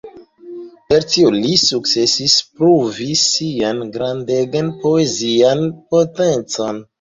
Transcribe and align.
Per 0.93 1.03
tio 1.09 1.33
li 1.35 1.51
sukcesis 1.63 2.37
pruvi 2.61 3.09
sian 3.25 3.83
grandegan 3.99 4.73
poezian 4.87 5.63
potencon. 5.93 6.83